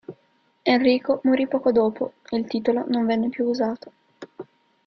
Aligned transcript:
Enrico 0.65 1.19
morì 1.25 1.47
poco 1.47 1.71
dopo 1.71 2.13
e 2.31 2.37
il 2.37 2.47
titolo 2.47 2.85
non 2.87 3.05
venne 3.05 3.29
più 3.29 3.45
usato. 3.45 3.91